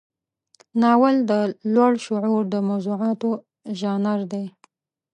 ناول 0.81 1.15
د 1.29 1.31
لوړ 1.73 1.93
شعور 2.05 2.43
د 2.53 2.55
موضوعاتو 2.69 3.29
ژانر 3.79 4.19
دی. 4.31 4.45